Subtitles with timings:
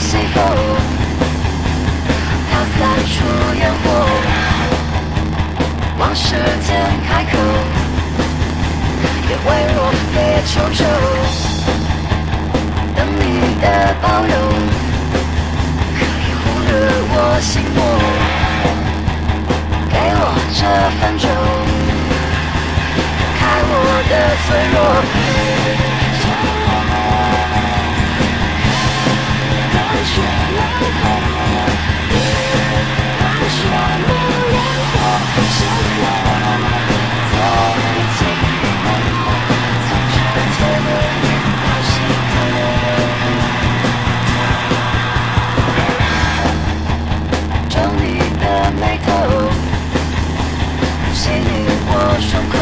[0.00, 0.42] 西风，
[2.50, 3.14] 它散出
[3.58, 3.84] 烟火。
[5.98, 6.34] 往事
[6.66, 6.68] 渐
[7.08, 7.32] 开口，
[9.26, 9.80] 别为我
[10.12, 10.16] 别
[10.46, 10.84] 求求，
[12.94, 13.20] 等你
[13.60, 13.64] 的
[14.02, 14.34] 抱拥，
[15.96, 16.68] 可以忽略
[17.08, 17.78] 我心魔。
[19.88, 20.60] 给我这
[21.00, 21.24] 分钟，
[23.38, 23.74] 看我
[24.10, 24.12] 的
[24.44, 24.76] 脆弱。
[52.16, 52.55] Russian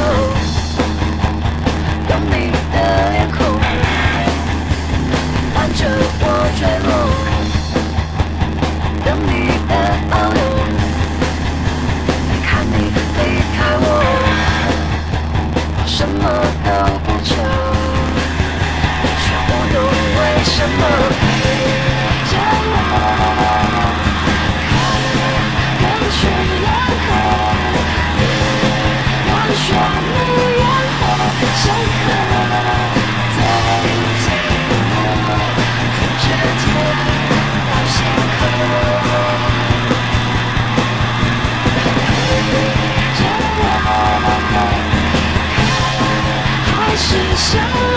[46.96, 47.93] 是笑